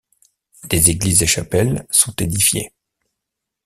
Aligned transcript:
Des 0.63 0.89
églises 0.89 1.21
et 1.21 1.27
chapelles 1.27 1.85
sont 1.91 2.15
édifiées. 2.15 2.73